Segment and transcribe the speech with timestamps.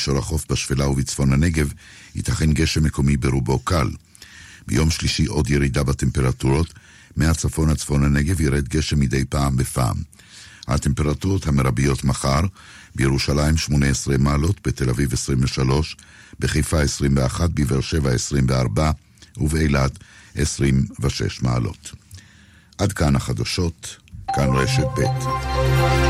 [0.00, 1.72] במישור החוף בשפלה ובצפון הנגב
[2.14, 3.90] ייתכן גשם מקומי ברובו קל.
[4.66, 6.74] ביום שלישי עוד ירידה בטמפרטורות,
[7.16, 9.96] מהצפון עד צפון הנגב ירד גשם מדי פעם בפעם.
[10.68, 12.40] הטמפרטורות המרביות מחר,
[12.94, 15.96] בירושלים 18 מעלות, בתל אביב 23,
[16.38, 18.90] בחיפה 21, בבאר שבע 24
[19.36, 19.98] ובאילת
[20.34, 21.92] 26 מעלות.
[22.78, 23.96] עד כאן החדשות,
[24.36, 26.09] כאן רשת ב'.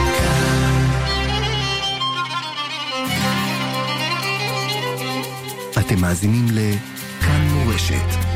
[5.92, 8.29] אתם מאזינים לכאן מורשת.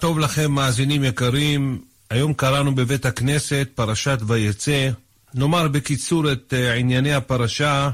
[0.00, 1.78] טוב לכם, מאזינים יקרים.
[2.10, 4.90] היום קראנו בבית הכנסת פרשת ויצא.
[5.34, 7.90] נאמר בקיצור את uh, ענייני הפרשה.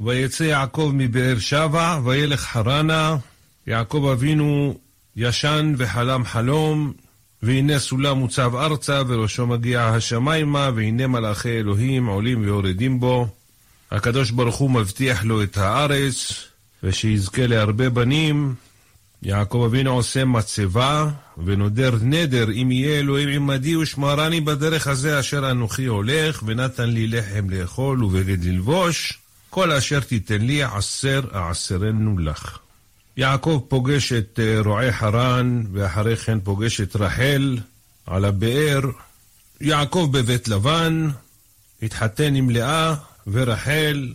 [0.00, 3.16] ויצא יעקב מבאר שבע, וילך חרנה.
[3.66, 4.78] יעקב אבינו
[5.16, 6.92] ישן וחלם חלום,
[7.42, 13.28] והנה סולם מוצב ארצה, וראשו מגיע השמיימה, והנה מלאכי אלוהים עולים ויורדים בו.
[13.90, 16.32] הקדוש ברוך הוא מבטיח לו את הארץ,
[16.82, 18.54] ושיזכה להרבה בנים,
[19.22, 21.08] יעקב אבינו עושה מצבה,
[21.44, 27.50] ונודר נדר, אם יהיה אלוהים עמדי ושמרני בדרך הזה אשר אנוכי הולך, ונתן לי לחם
[27.50, 29.18] לאכול ובגד ללבוש,
[29.50, 32.58] כל אשר תיתן לי עשר אעשרנו לך.
[33.16, 37.58] יעקב פוגש את אה, רועי חרן, ואחרי כן פוגש את רחל
[38.06, 38.80] על הבאר.
[39.60, 41.08] יעקב בבית לבן,
[41.82, 42.94] התחתן עם לאה
[43.26, 44.12] ורחל,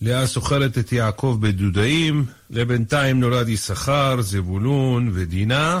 [0.00, 5.80] לאה סוחרת את יעקב בדודאים, לבינתיים נולד יששכר, זבולון ודינה,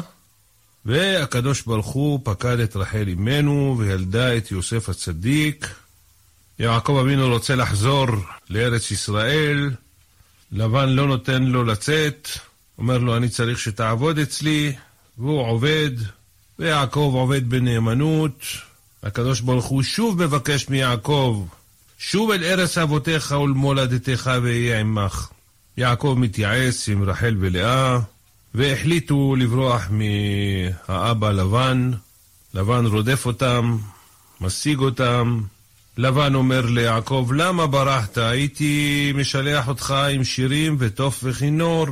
[0.84, 5.74] והקדוש ברוך הוא פקד את רחל אמנו וילדה את יוסף הצדיק.
[6.58, 8.06] יעקב אבינו רוצה לחזור
[8.50, 9.70] לארץ ישראל,
[10.52, 12.28] לבן לא נותן לו לצאת,
[12.78, 14.72] אומר לו אני צריך שתעבוד אצלי,
[15.18, 15.90] והוא עובד,
[16.58, 18.42] ויעקב עובד בנאמנות.
[19.02, 21.44] הקדוש ברוך הוא שוב מבקש מיעקב
[22.02, 25.28] שוב אל ארץ אבותיך ולמולדתך ואהיה עמך.
[25.76, 27.98] יעקב מתייעץ עם רחל ולאה,
[28.54, 31.90] והחליטו לברוח מהאבא לבן.
[32.54, 33.76] לבן רודף אותם,
[34.40, 35.40] משיג אותם.
[35.98, 38.18] לבן אומר ליעקב, למה ברחת?
[38.18, 41.86] הייתי משלח אותך עם שירים ותוף וכינור.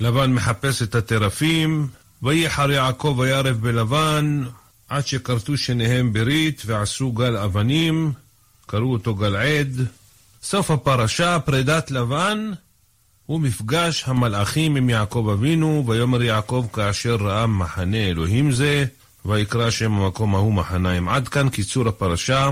[0.00, 1.88] לבן מחפש את הטרפים,
[2.22, 4.44] וייחר יעקב וירב בלבן,
[4.88, 8.12] עד שכרתו שניהם ברית ועשו גל אבנים,
[8.66, 9.86] קראו אותו גלעד.
[10.42, 12.50] סוף הפרשה, פרידת לבן,
[13.26, 18.84] הוא מפגש המלאכים עם יעקב אבינו, ויאמר יעקב כאשר ראה מחנה אלוהים זה,
[19.24, 21.08] ויקרא שם המקום ההוא מחניים.
[21.08, 22.50] עד כאן קיצור הפרשה.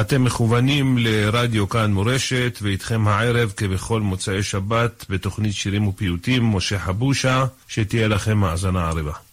[0.00, 7.44] אתם מכוונים לרדיו כאן מורשת, ואיתכם הערב, כבכל מוצאי שבת, בתוכנית שירים ופיוטים, משה חבושה,
[7.68, 9.25] שתהיה לכם האזנה ערבה.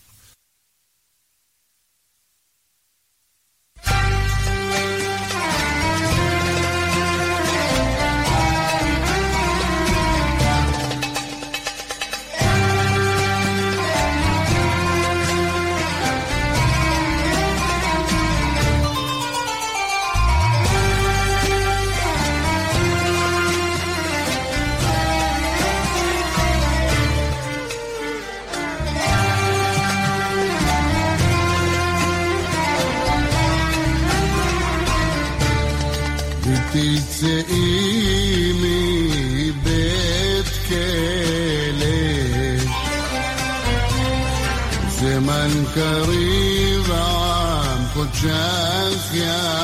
[45.76, 49.61] قريب عم قدشك يا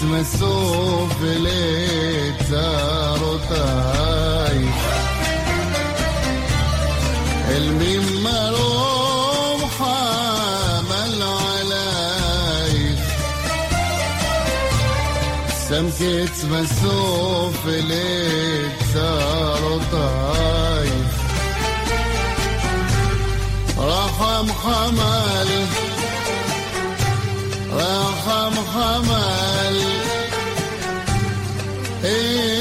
[0.00, 1.22] تمسوف
[3.22, 4.64] لتاروتاي
[7.56, 12.96] الميم مروم حمل علي
[15.68, 19.14] سمكت مسوف لتاروتاي
[23.78, 25.64] رحم حمالي
[28.74, 29.76] Hamal.
[32.02, 32.53] Hey.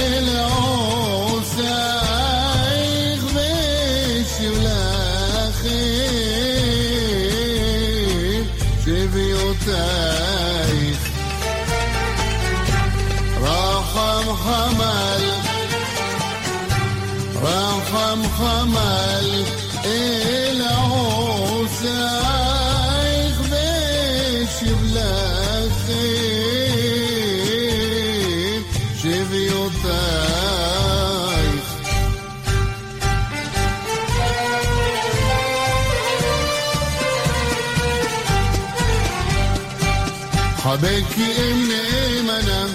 [40.84, 42.66] بكي منين انا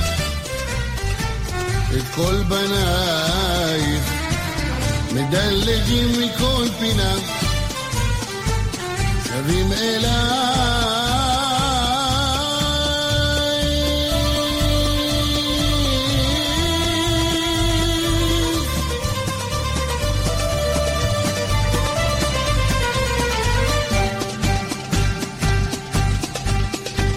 [1.92, 4.02] الكل بنايف
[5.12, 7.12] مدلجين مكون بنا
[9.28, 10.38] شبيم إلهي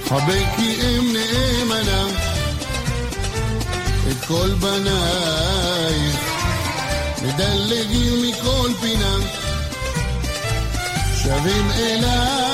[0.10, 0.51] Habik
[4.62, 6.16] בנייך,
[7.22, 9.16] מדלגים מכל פינה,
[11.16, 12.51] שבים אליי.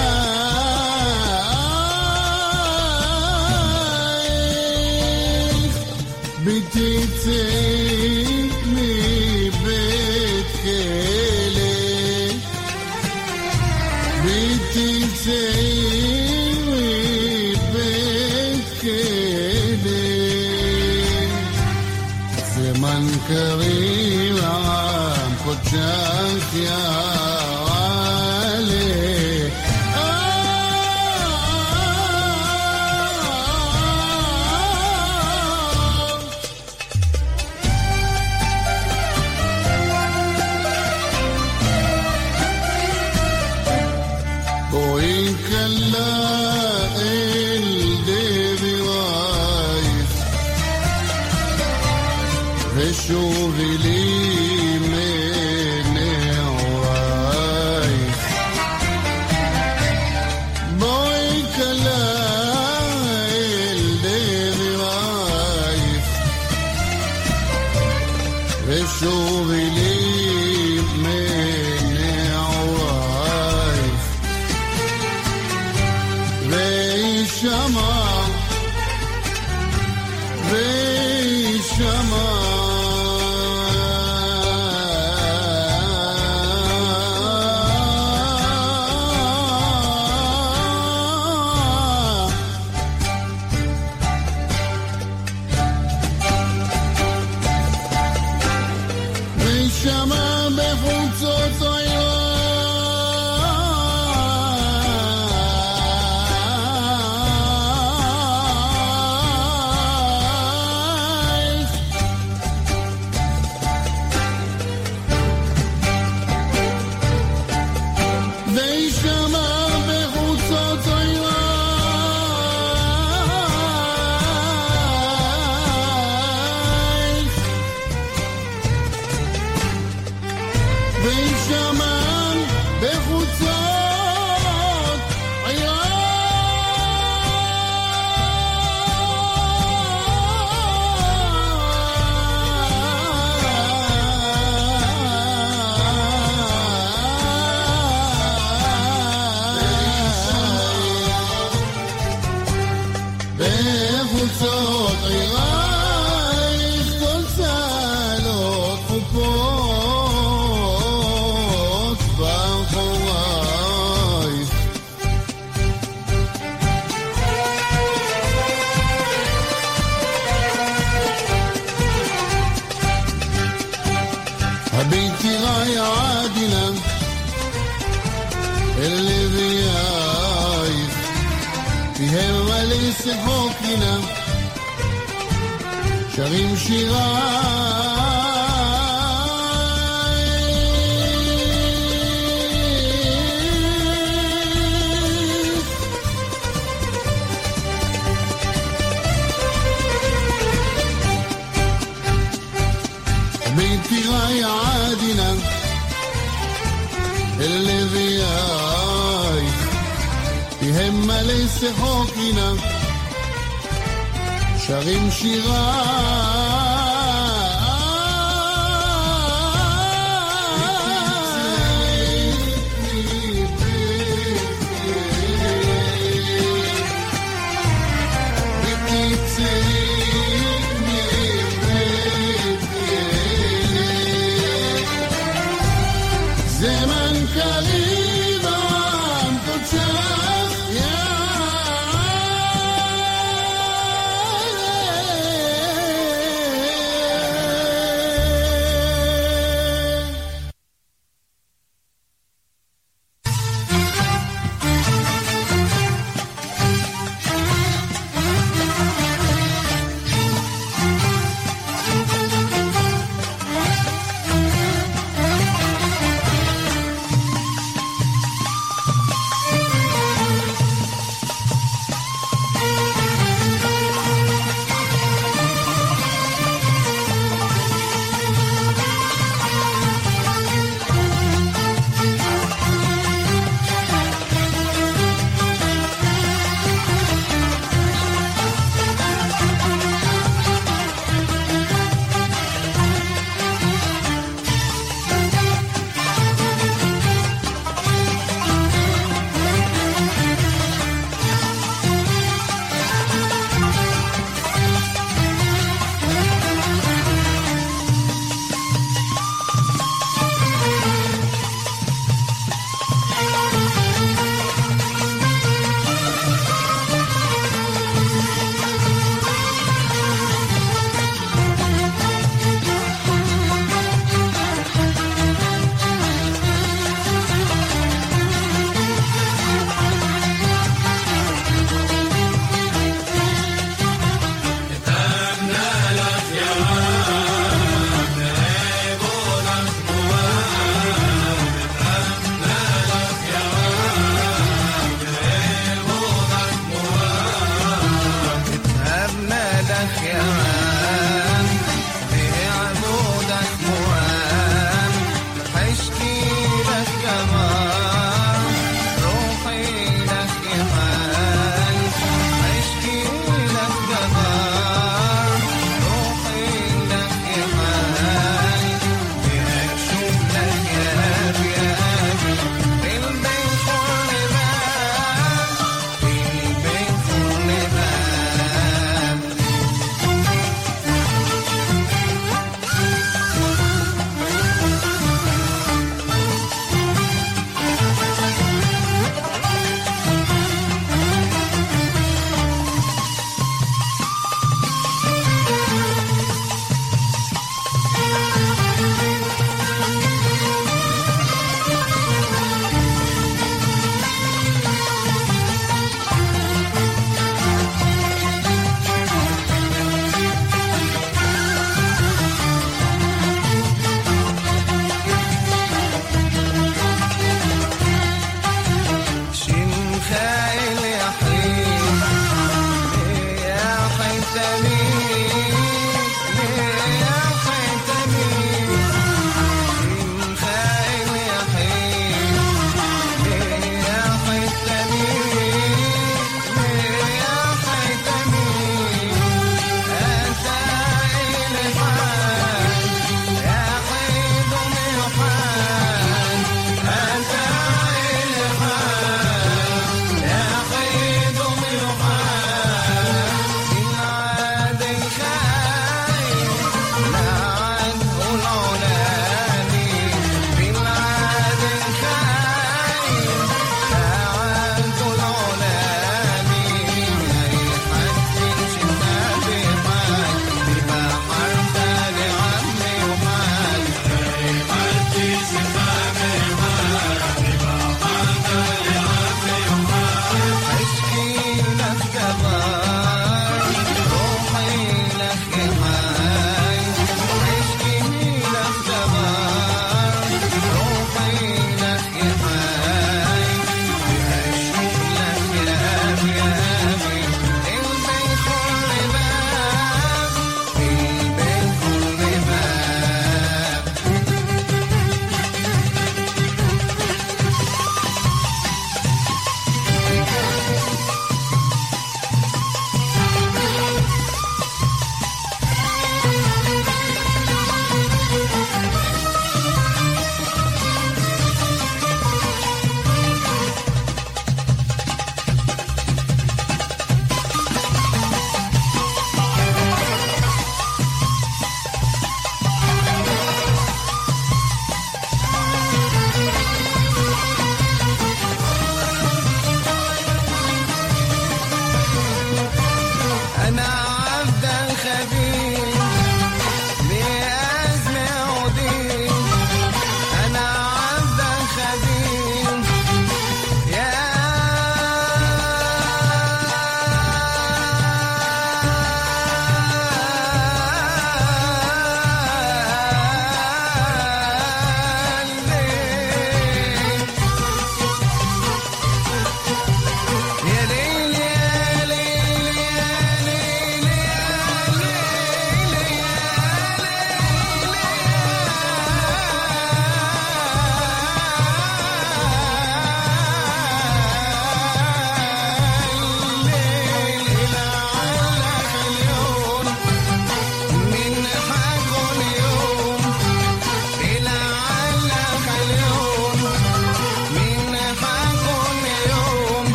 [69.00, 69.87] Yo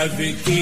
[0.00, 0.59] avec qui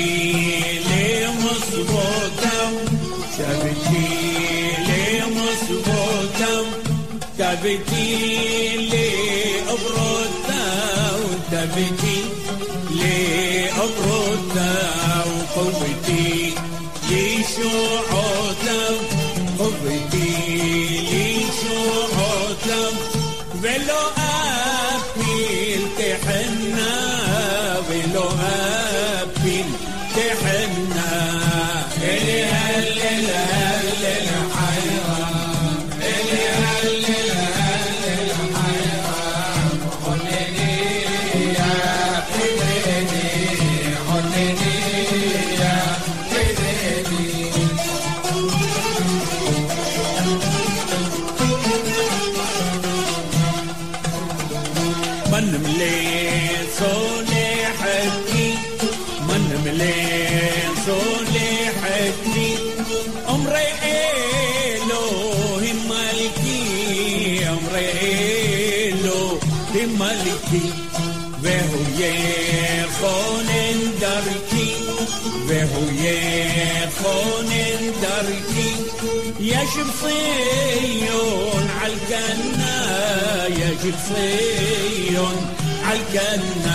[83.83, 85.37] في الصيون
[85.85, 86.68] عالجنة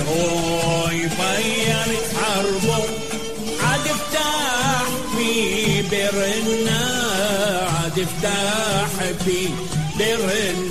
[0.00, 2.84] الهوي طير حربه
[3.62, 4.82] عاد افتح
[5.16, 6.80] في برنا
[7.82, 9.48] عاد افتح في
[9.98, 10.69] برنا.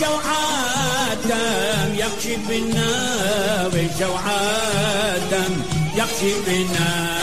[0.00, 1.94] والجو عادم
[2.36, 5.62] بنا والجو عادم
[5.94, 7.17] يكشي بنا.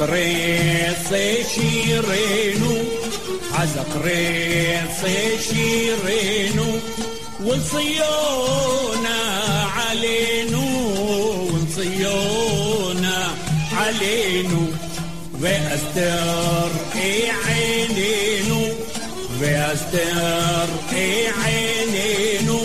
[0.00, 1.08] قريص
[1.54, 2.74] شيرينو
[3.54, 5.00] على قريص
[5.48, 6.66] شيرينو
[7.44, 9.18] ونصيونا
[9.76, 10.66] علينو
[11.52, 13.34] ونصيونا
[13.72, 14.62] علينو
[15.42, 16.70] وأستر
[17.46, 18.62] عينينو
[19.40, 20.68] واستر
[21.44, 22.58] عينينو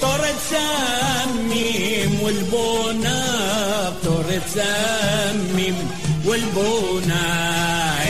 [0.00, 3.18] طرد سميم والبونا
[4.04, 5.76] طرد سميم
[6.34, 7.24] والبونا.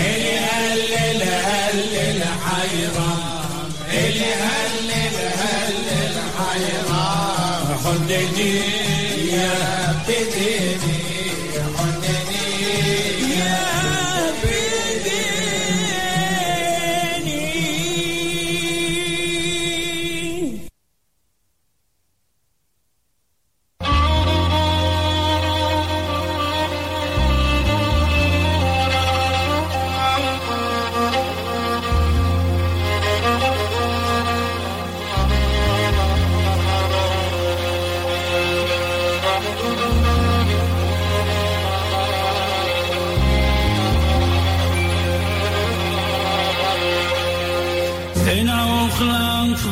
[0.06, 3.72] اللي هلل هلل حيران.
[3.92, 7.78] اللي هلل هلل حيران.
[7.84, 8.83] خد جيب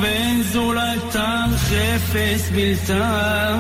[0.01, 3.59] ואין זולתן חפץ בלתן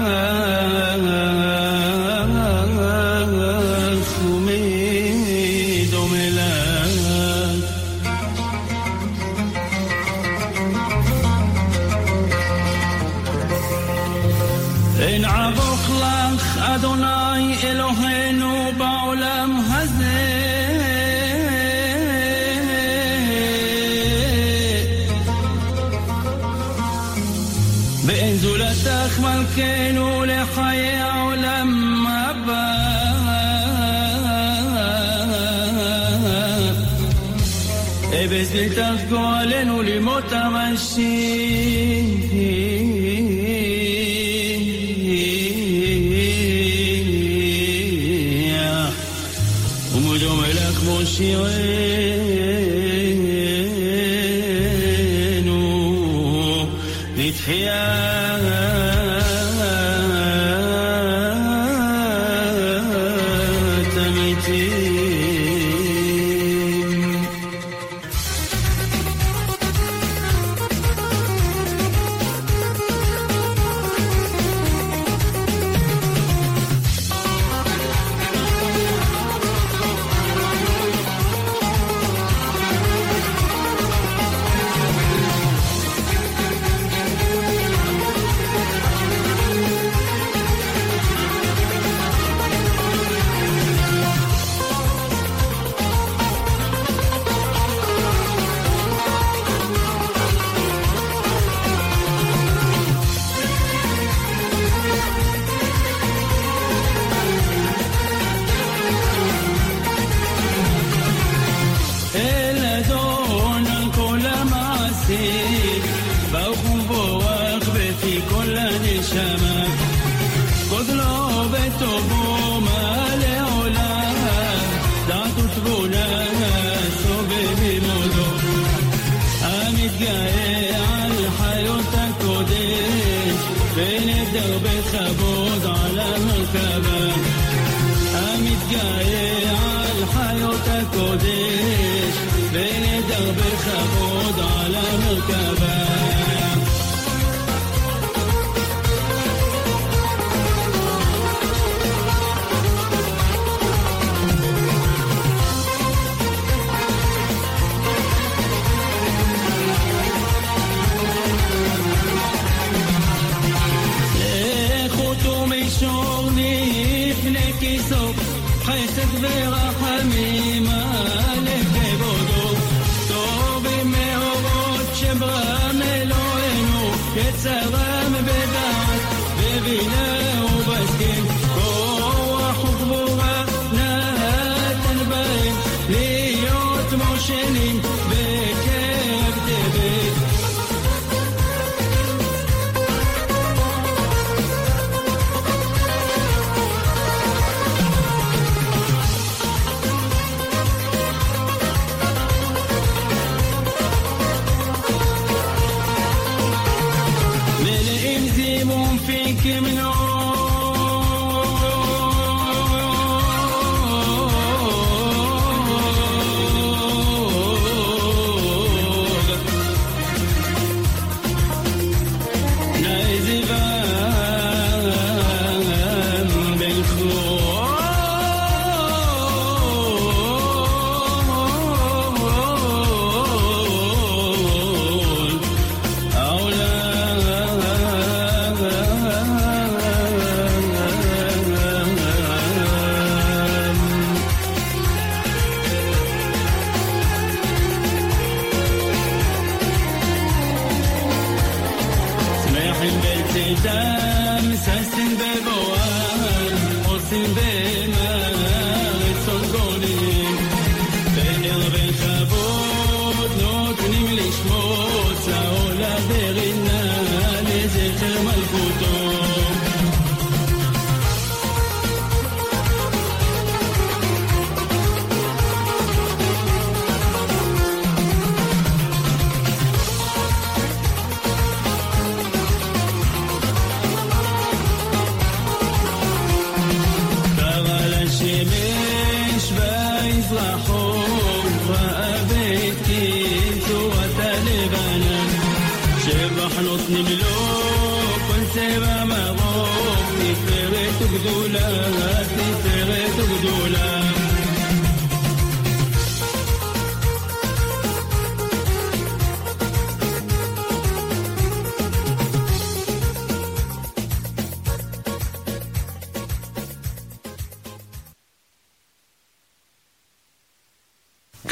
[139.02, 139.58] ضايع
[139.98, 142.14] الحياة وتكوديش
[142.52, 146.31] بين درب خبود على مركبه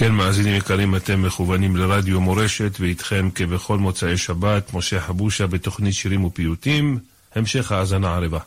[0.01, 6.25] כן, מאזינים יקרים, אתם מכוונים לרדיו מורשת, ואיתכם כבכל מוצאי שבת, משה חבושה בתוכנית שירים
[6.25, 6.99] ופיוטים.
[7.35, 8.39] המשך האזנה ערבה.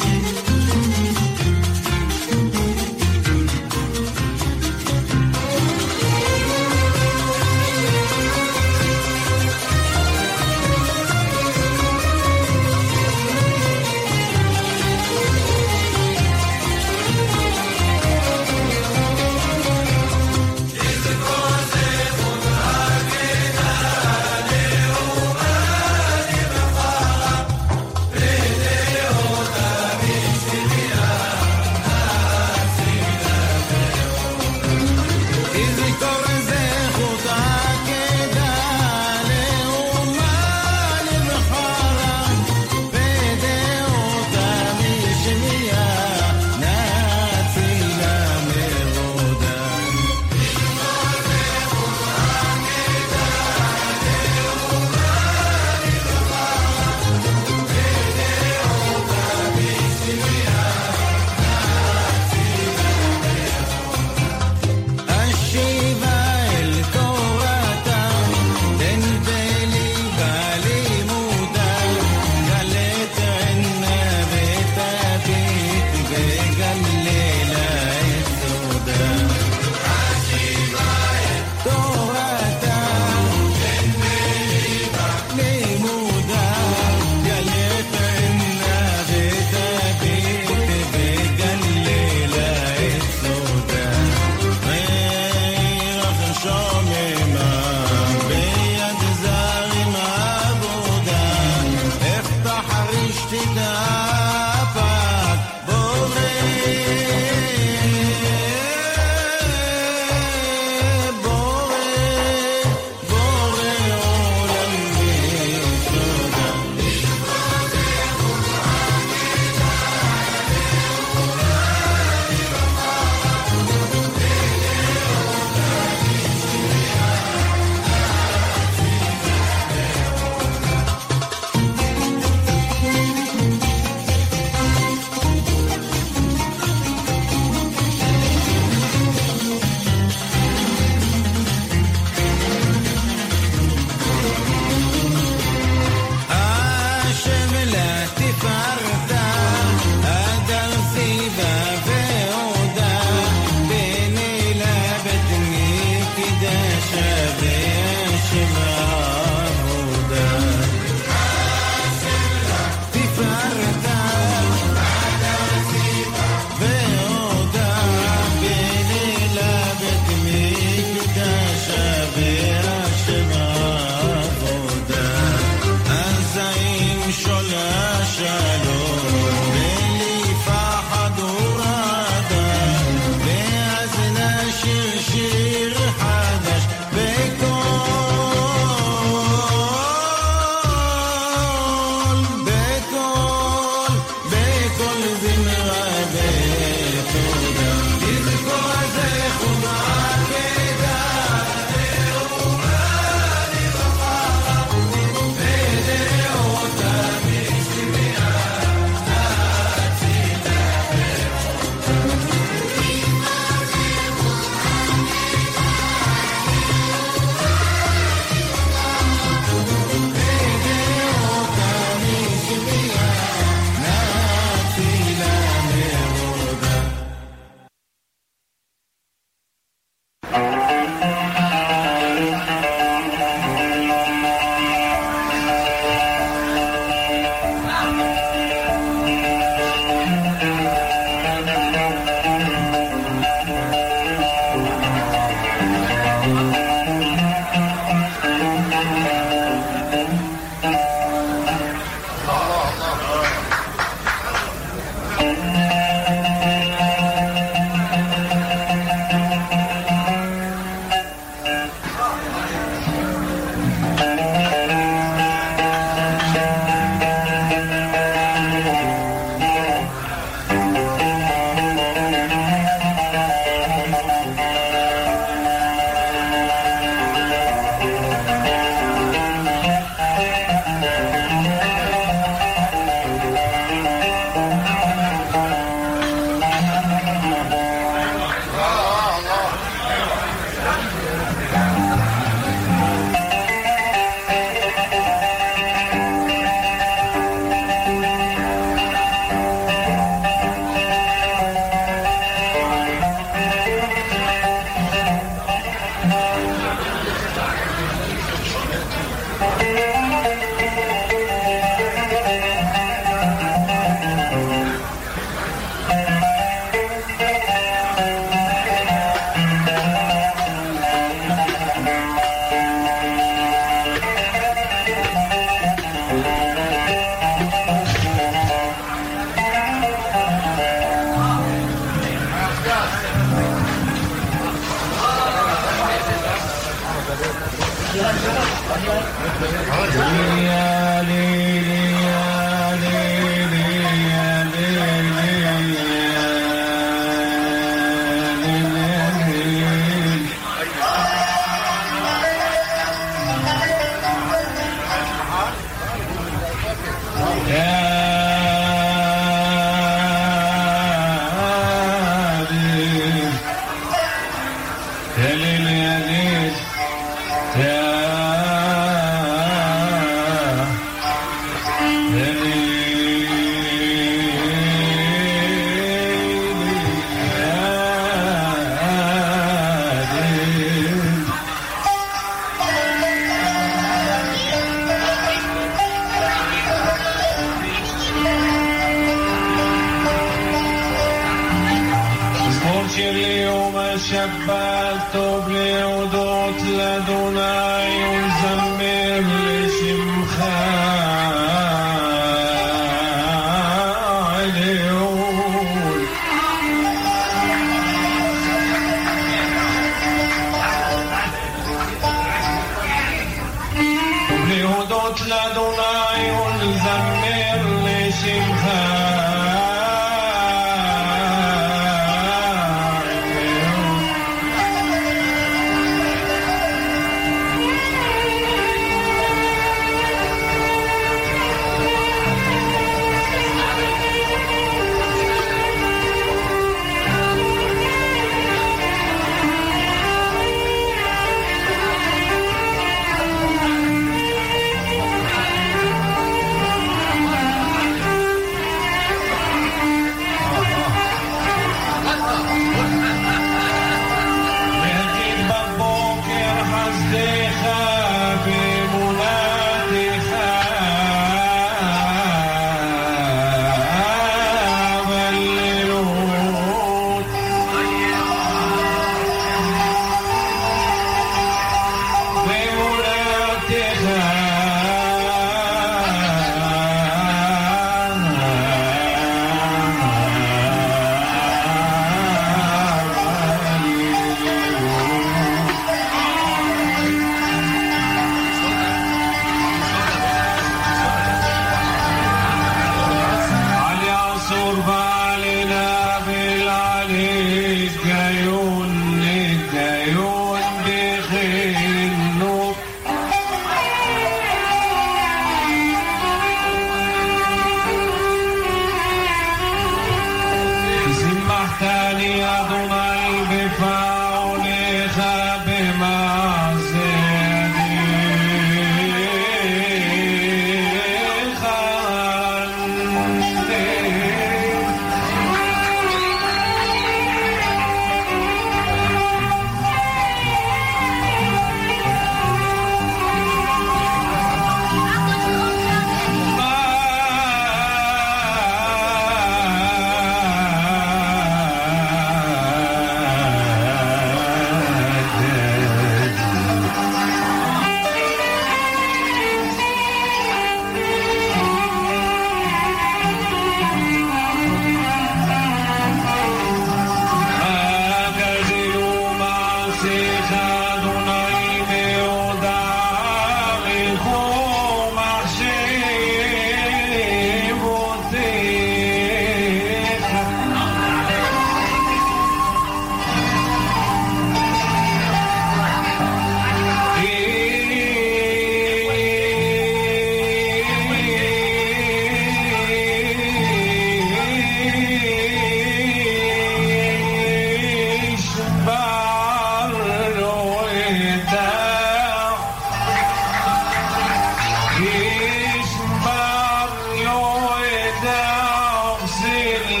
[599.61, 600.00] Amen.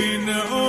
[0.00, 0.59] We know.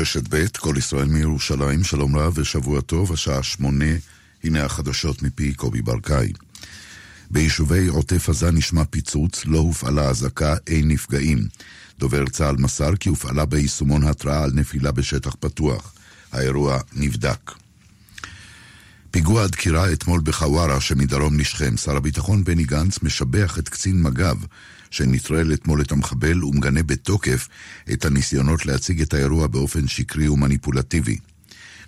[0.00, 3.94] רשת ב', כל ישראל מירושלים, שלום רב ושבוע טוב, השעה שמונה,
[4.44, 6.32] הנה החדשות מפי קובי ברקאי.
[7.30, 11.48] ביישובי עוטף עזה נשמע פיצוץ, לא הופעלה אזעקה, אין נפגעים.
[11.98, 15.92] דובר צה"ל מסר כי הופעלה ביישומון התראה על נפילה בשטח פתוח.
[16.32, 17.50] האירוע נבדק.
[19.10, 21.76] פיגוע דקירה אתמול בחווארה שמדרום לשכם.
[21.76, 24.36] שר הביטחון בני גנץ משבח את קצין מג"ב
[24.90, 27.48] שנטרל אתמול את המחבל ומגנה בתוקף
[27.92, 31.18] את הניסיונות להציג את האירוע באופן שקרי ומניפולטיבי.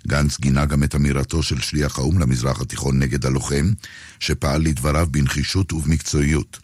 [0.07, 3.71] גנץ גינה גם את אמירתו של שליח האו"ם למזרח התיכון נגד הלוחם,
[4.19, 6.59] שפעל לדבריו בנחישות ובמקצועיות.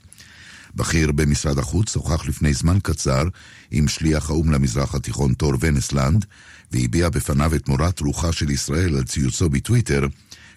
[0.76, 3.24] בכיר במשרד החוץ שוחח לפני זמן קצר
[3.72, 6.26] עם שליח האו"ם למזרח התיכון תור ונסלנד,
[6.72, 10.08] והביע בפניו את מורת רוחה של ישראל על ציוצו בטוויטר,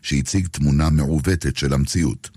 [0.02, 2.30] שהציג תמונה מעוותת של המציאות.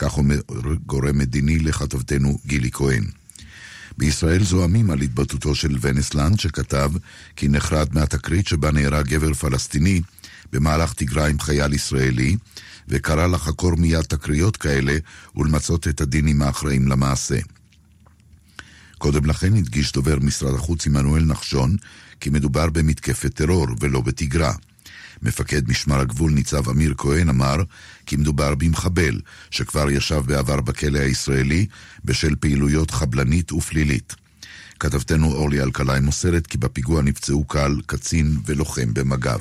[0.00, 0.40] כך אומר
[0.86, 3.04] גורם מדיני לכתבתנו גילי כהן.
[3.98, 6.90] בישראל זועמים על התבטאותו של ונסלנד, שכתב
[7.36, 10.00] כי נחרד מהתקרית שבה נהרג גבר פלסטיני
[10.52, 12.36] במהלך תגרה עם חייל ישראלי,
[12.88, 14.96] וקרא לחקור מיד תקריות כאלה
[15.36, 17.38] ולמצות את הדין עם האחראים למעשה.
[18.98, 21.76] קודם לכן הדגיש דובר משרד החוץ עמנואל נחשון
[22.20, 24.52] כי מדובר במתקפת טרור ולא בתגרה.
[25.22, 27.56] מפקד משמר הגבול ניצב אמיר כהן אמר
[28.10, 31.66] כי מדובר במחבל שכבר ישב בעבר בכלא הישראלי
[32.04, 34.14] בשל פעילויות חבלנית ופלילית.
[34.80, 39.40] כתבתנו אורלי אלקלעי מוסרת כי בפיגוע נפצעו קל, קצין ולוחם במג"ב.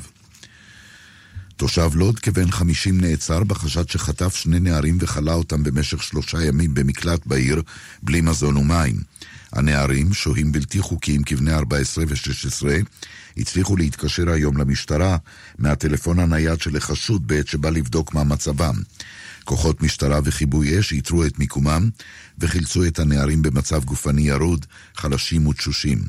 [1.56, 7.26] תושב לוד כבן 50 נעצר בחשד שחטף שני נערים וכלא אותם במשך שלושה ימים במקלט
[7.26, 7.62] בעיר,
[8.04, 8.96] בלי מזון ומים.
[9.54, 12.66] הנערים, שוהים בלתי חוקיים כבני 14 ו-16,
[13.38, 15.18] הצליחו להתקשר היום למשטרה
[15.58, 18.76] מהטלפון הנייד של החשוד בעת שבא לבדוק מה מצבם.
[19.44, 21.90] כוחות משטרה וכיבוי אש איתרו את מיקומם
[22.40, 26.04] וחילצו את הנערים במצב גופני ירוד, חלשים ותשושים.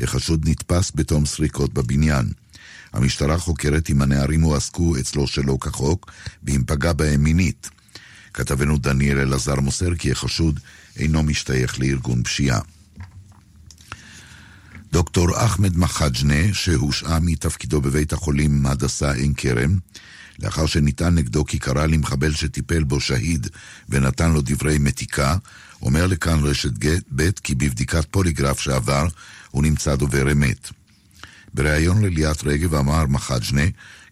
[0.00, 2.26] החשוד נתפס בתום סריקות בבניין.
[2.92, 6.12] המשטרה חוקרת אם הנערים הועסקו אצלו שלא כחוק,
[6.42, 7.70] ואם פגע בהם מינית.
[8.34, 10.60] כתבנו דניאל אלעזר מוסר כי החשוד
[10.96, 12.60] אינו משתייך לארגון פשיעה.
[14.94, 19.78] דוקטור אחמד מחג'נה, שהושעה מתפקידו בבית החולים הדסה עין כרם,
[20.38, 23.48] לאחר שניתן נגדו כי קרא למחבל שטיפל בו שהיד
[23.88, 25.36] ונתן לו דברי מתיקה,
[25.82, 26.70] אומר לכאן רשת
[27.14, 29.06] ב' כי בבדיקת פוליגרף שעבר
[29.50, 30.70] הוא נמצא דובר אמת.
[31.54, 33.66] בריאיון לליאת רגב אמר מחג'נה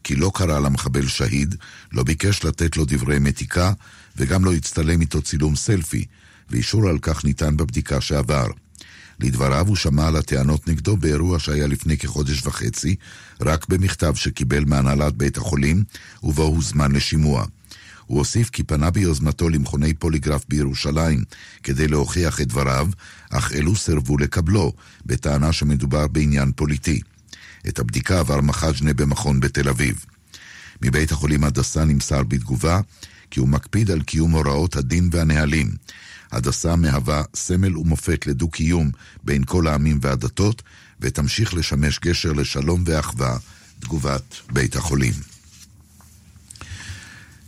[0.04, 1.54] כי לא קרא למחבל שהיד,
[1.92, 3.72] לא ביקש לתת לו דברי מתיקה
[4.16, 6.04] וגם לא הצטלם איתו צילום סלפי,
[6.50, 8.46] ואישור על כך ניתן בבדיקה שעבר.
[9.20, 12.96] לדבריו הוא שמע על הטענות נגדו באירוע שהיה לפני כחודש וחצי,
[13.40, 15.84] רק במכתב שקיבל מהנהלת בית החולים,
[16.22, 17.44] ובו הוזמן לשימוע.
[18.06, 21.24] הוא הוסיף כי פנה ביוזמתו למכוני פוליגרף בירושלים
[21.62, 22.88] כדי להוכיח את דבריו,
[23.30, 24.72] אך אלו סירבו לקבלו,
[25.06, 27.00] בטענה שמדובר בעניין פוליטי.
[27.68, 30.04] את הבדיקה עבר מחג'נה במכון בתל אביב.
[30.82, 32.80] מבית החולים הדסה נמסר בתגובה
[33.30, 35.70] כי הוא מקפיד על קיום הוראות הדין והנהלים.
[36.32, 38.90] הדסה מהווה סמל ומופת לדו-קיום
[39.24, 40.62] בין כל העמים והדתות,
[41.00, 43.36] ותמשיך לשמש גשר לשלום ואחווה,
[43.80, 45.12] תגובת בית החולים.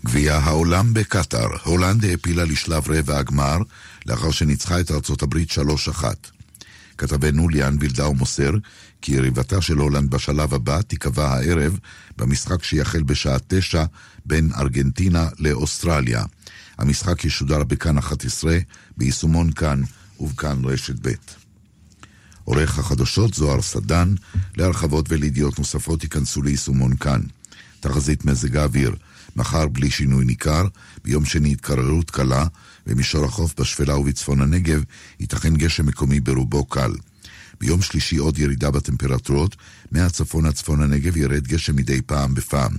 [0.05, 3.59] גביע העולם בקטאר, הולנד העפילה לשלב רבע הגמר,
[4.07, 6.05] לאחר שניצחה את ארצות הברית 3-1.
[6.99, 8.51] כתבנו ליאן וילדאו מוסר
[9.03, 11.79] כי יריבתה של הולנד בשלב הבא תיקבע הערב
[12.17, 13.85] במשחק שיחל בשעה תשע
[14.27, 16.25] בין ארגנטינה לאוסטרליה.
[16.79, 18.59] המשחק ישודר בכאן 11,
[18.97, 19.83] ביישומון כאן
[20.21, 21.13] ובכאן רשת ב'.
[22.45, 24.15] עורך החדשות זוהר סדן,
[24.57, 27.21] להרחבות ולידיעות נוספות ייכנסו ליישומון כאן.
[27.81, 28.95] תחזית מזג האוויר,
[29.37, 30.67] מחר בלי שינוי ניכר,
[31.05, 32.47] ביום שני התקררות קלה,
[32.87, 34.83] במישור החוף בשפלה ובצפון הנגב
[35.21, 36.93] ייתכן גשם מקומי ברובו קל.
[37.61, 39.57] ביום שלישי עוד ירידה בטמפרטורות,
[39.93, 42.73] מהצפון עד צפון הנגב ירד גשם מדי פעם בפעם.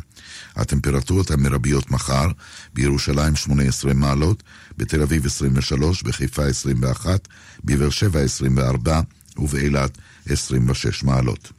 [0.55, 2.27] הטמפרטורות המרביות מחר,
[2.73, 4.43] בירושלים 18 מעלות,
[4.77, 7.27] בתל אביב 23, בחיפה 21,
[7.63, 9.01] בבאר שבע 24
[9.37, 9.97] ובאילת
[10.29, 11.51] 26 מעלות.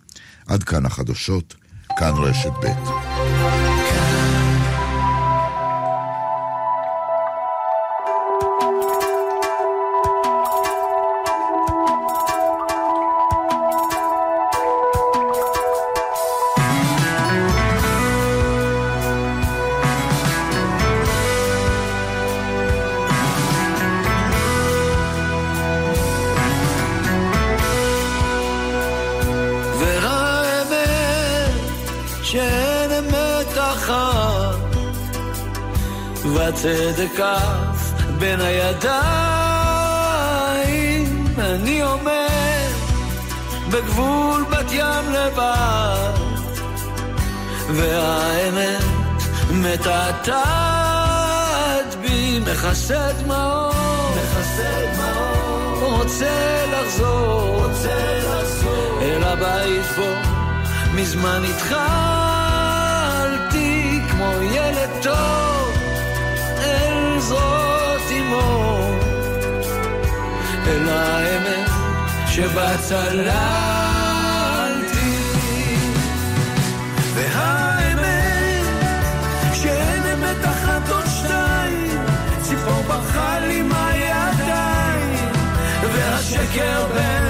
[0.47, 1.55] עד כאן החדשות,
[1.99, 3.26] כאן רשת ב'.
[36.67, 38.87] והצדק עף בין הידיים,
[41.39, 42.71] אני עומד
[43.71, 46.13] בגבול בת ים לבד,
[47.69, 48.83] והאמת
[49.51, 50.35] מתעתעת
[52.01, 53.75] בי, מכסה דמעות,
[54.17, 60.11] מכסה דמעות, רוצה לחזור, רוצה לחזור, אל הבית בו
[60.95, 61.81] מזמן התחלתי
[64.11, 65.66] כמו ילד טוב.
[70.67, 71.71] אל האמת
[72.27, 73.27] שבה צללתי.
[77.15, 78.65] והאמת
[79.55, 82.05] שאין אמת אחת שתיים,
[82.43, 85.33] ציפור ברחה לי מהידיים,
[85.83, 87.26] והשקר בין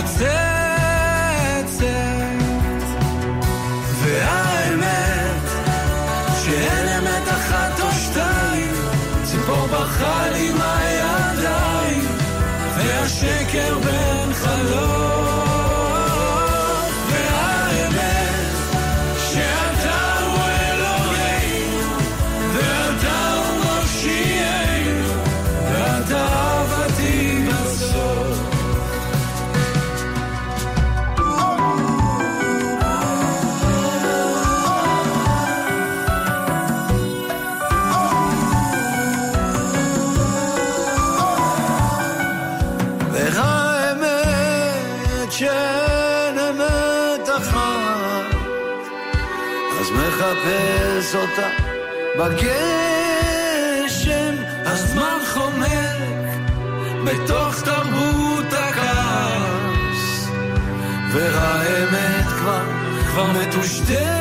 [0.00, 1.84] מתפוצצת.
[4.02, 5.48] והאמת
[6.44, 8.74] שאין אמת אחת או שתיים,
[9.24, 12.04] ציפור ברחה לי מהידיים,
[12.76, 13.79] והשקר
[52.19, 53.55] בגשם,
[54.65, 55.95] הזמן חומק
[57.05, 60.29] בתוך תרבות הכעס,
[61.13, 62.65] והאמת כבר,
[63.11, 64.18] כבר מטושטשת.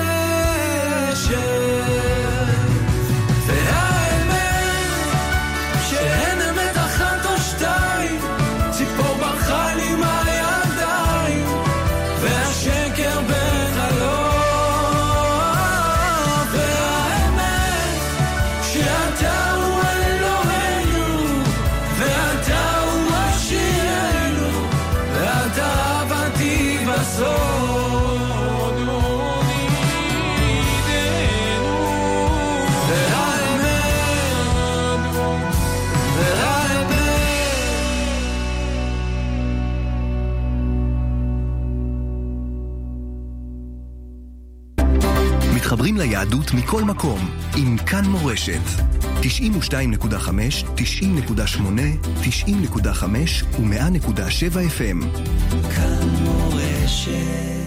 [45.70, 48.62] מתחברים ליהדות מכל מקום עם כאן מורשת.
[49.22, 49.26] 92.5,
[50.76, 51.62] 90.8,
[52.22, 53.06] 90.5
[53.60, 55.06] ו-100.7 FM.
[55.76, 57.59] כאן מורשת.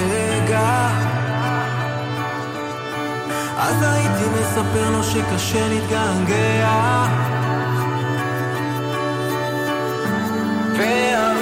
[0.00, 0.88] רגע.
[3.58, 7.06] אז הייתי מספר לו שקשה להתגעגע.
[10.78, 11.35] והאמת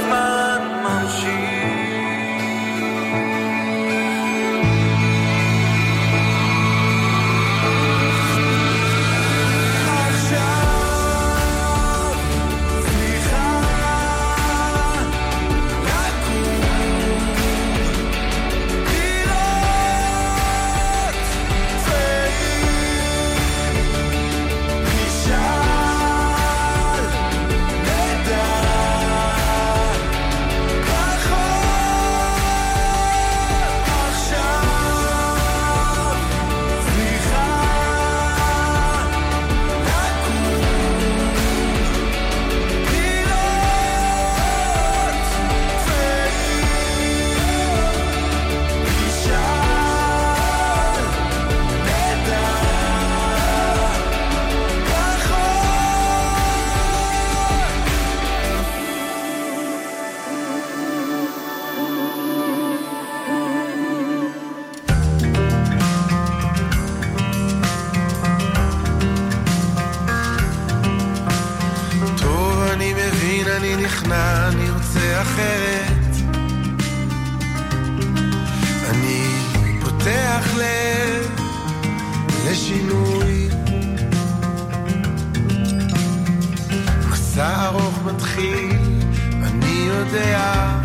[90.14, 90.78] יודע.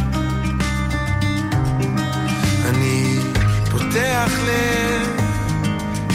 [2.69, 3.19] אני
[3.71, 5.21] פותח לב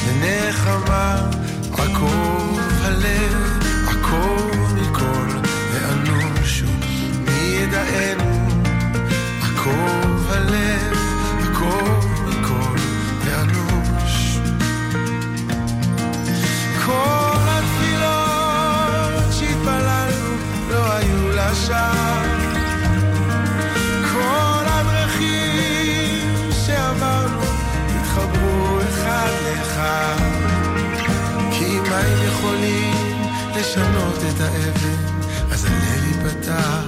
[0.07, 1.31] לנחמה,
[1.73, 3.59] עקוב הלב,
[3.89, 5.27] עקוב מכל
[5.73, 6.63] ואנוש,
[7.25, 8.49] מי ידענו,
[9.43, 10.99] עקוב הלב,
[11.43, 12.77] עקוב מכל
[13.25, 14.39] ואנוש.
[16.87, 20.37] כל התפילות שהתפללנו
[20.71, 22.04] לא היו לשווא
[32.45, 33.23] יכולים
[33.57, 35.19] לשנות את האבן,
[35.51, 36.84] אז הלב ייפתח.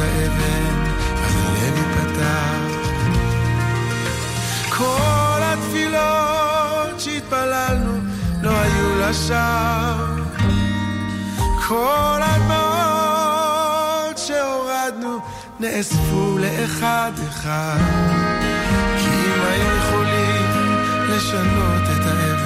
[0.00, 0.74] האבן,
[1.24, 2.60] אז הלב ייפתח.
[4.76, 7.98] כל התפילות שהתפללנו
[8.42, 10.20] לא היו לשווא.
[11.68, 15.18] כל הדמעות שהורדנו
[15.60, 17.78] נאספו לאחד אחד.
[18.98, 20.46] כי אם היו יכולים
[21.08, 22.39] לשנות את האבן,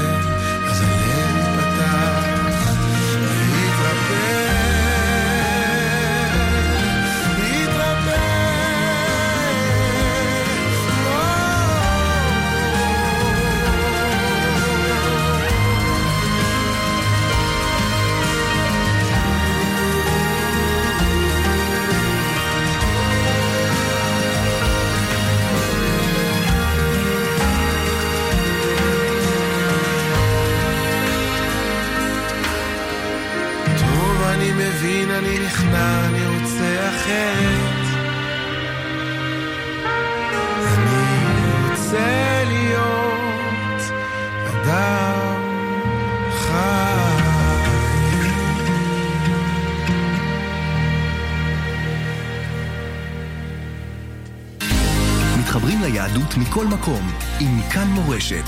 [56.55, 57.11] מכל מקום
[57.41, 58.45] עם כאן מורשת.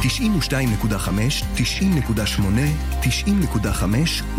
[0.00, 0.04] 92.5,
[1.56, 1.62] 90.8,
[3.02, 3.84] 90.5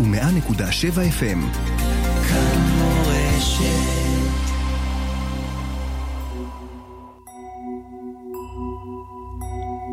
[0.00, 1.58] ו-100.7 FM.
[2.28, 3.62] כאן מורשת.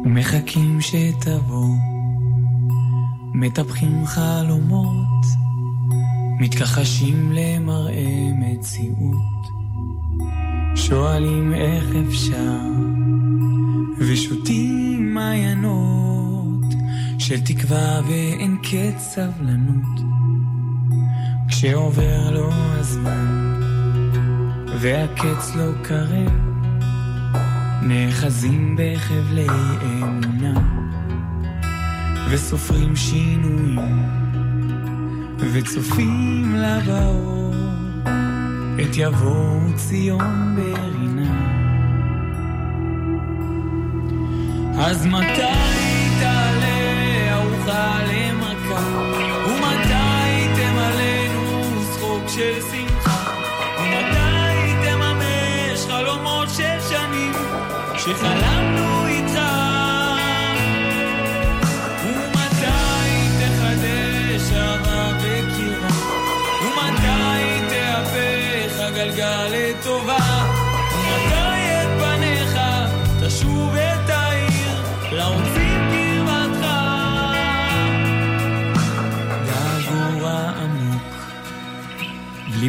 [0.06, 1.76] מחכים שתבוא,
[3.34, 5.26] מטפחים חלומות,
[6.40, 9.40] מתכחשים למראה מציאות,
[10.76, 12.99] שואלים איך אפשר,
[14.00, 16.74] ושותים מעיינות
[17.20, 20.00] של תקווה ואין קץ סבלנות.
[21.48, 23.60] כשעובר לו הזמן,
[24.80, 26.32] והקץ לא קרב,
[27.82, 29.48] נאחזים בחבלי
[29.84, 30.54] אמונה,
[32.30, 34.04] וסופרים שינויים,
[35.38, 37.56] וצופים לבאות,
[38.82, 40.99] את יבואו ציון ברינה.
[44.82, 48.82] אז מתי תעלה ארוחה למכה,
[49.46, 53.32] ומתי תמלאנו שחוק של שמחה,
[53.80, 57.34] ומתי תממש חלומות של שנים?
[57.98, 58.49] שחלמנו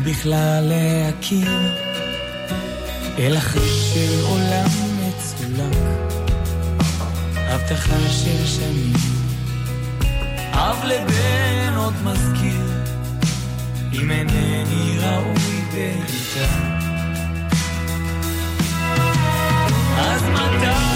[0.04, 1.50] בכלל להכיר,
[3.18, 4.68] אל החש של עולם
[5.00, 5.76] מצולק,
[7.36, 8.92] הבטחה של שנים,
[10.52, 12.66] אב לבן עוד מזכיר,
[13.92, 16.50] אם אינני ראוי בעיטה.
[19.98, 20.89] אז מתי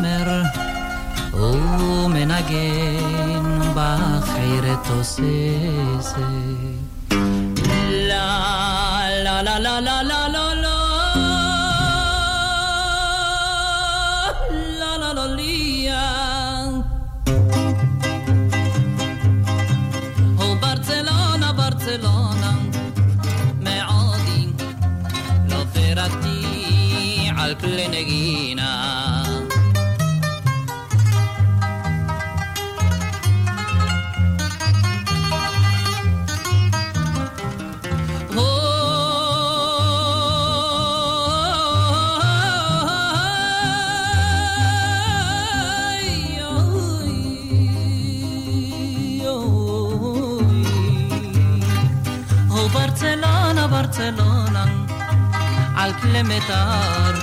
[0.00, 0.42] ומזמר
[1.34, 2.92] ומנגן
[3.74, 6.16] בחירת תוססת
[7.90, 10.76] לה לה לה לה לה לה לה לה
[14.80, 16.04] la la la lia.
[20.42, 22.50] Oh Barcelona, Barcelona,
[23.60, 24.42] מעודי
[25.48, 28.19] לא פירקתי על כלי נגינה.
[56.22, 57.16] metal,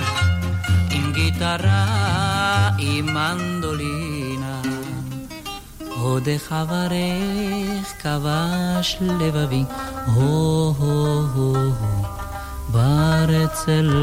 [0.90, 4.62] in chitarra e mandolina.
[6.00, 9.64] עודך אברך כבש לבבי,
[10.06, 11.72] הו הו הו
[12.68, 13.94] ברצלונה.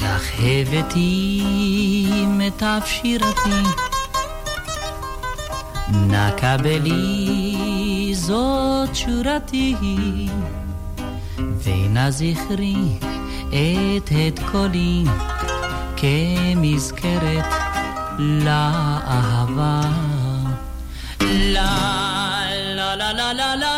[0.00, 1.44] לך הבאתי
[2.26, 3.62] מיטב שירתי,
[5.88, 9.76] נא קבלי זאת שורתי.
[11.64, 12.74] ונא זכרי
[13.50, 15.04] את הד קולי
[15.96, 17.52] כמזכרת
[18.18, 19.80] לאהבה.
[21.20, 22.44] לה
[22.74, 23.71] לה לה לה לה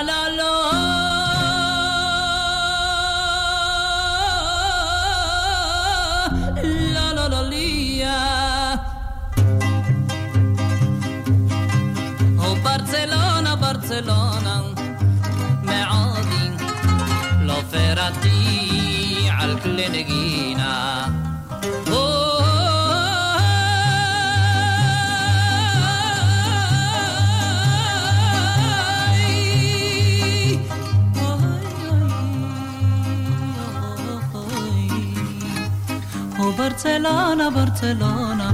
[36.75, 38.51] ברצלונה, ברצלונה,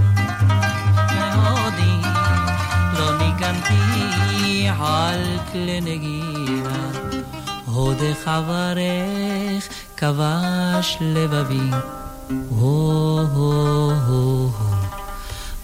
[1.14, 2.08] מעודי
[2.98, 6.90] לא ניגנתי על כלי נגינה,
[7.66, 11.70] הוד חברך כבש לבבי,
[12.50, 14.74] הו הו הו הו.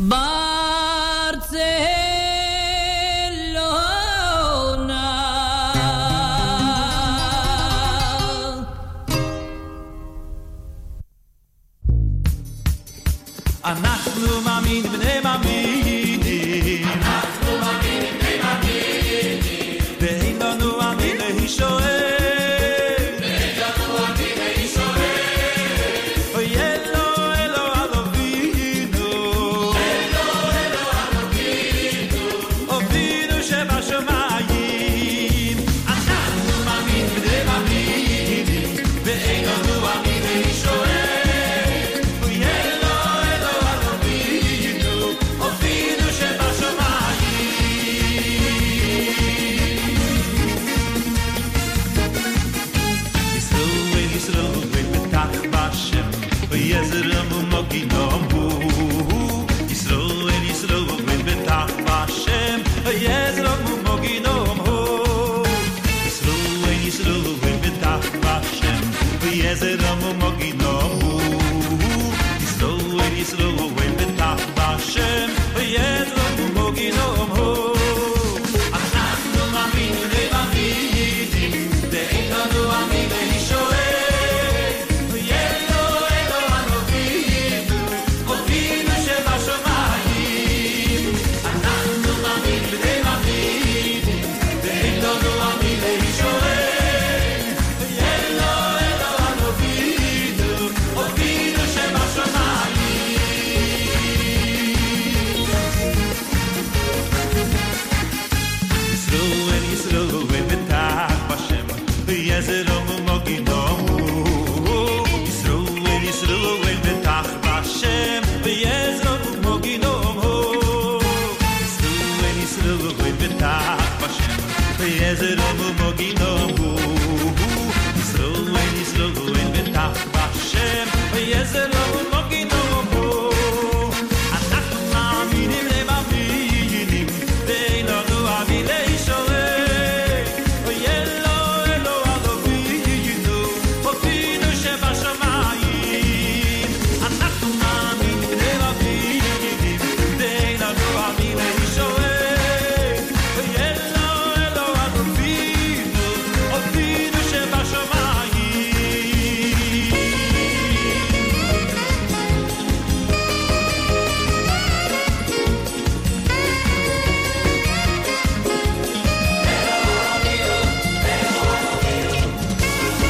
[0.00, 2.05] ברצלונה
[13.65, 16.87] אנחנו מאמינים בני מאמינים.
[16.87, 17.44] אנחנו